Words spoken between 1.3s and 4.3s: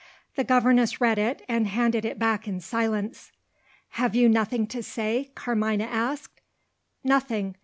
and handed it back in silence. "Have you